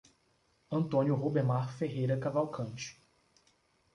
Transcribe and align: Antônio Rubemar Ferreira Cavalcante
Antônio 0.71 1.13
Rubemar 1.13 1.71
Ferreira 1.73 2.17
Cavalcante 2.17 2.99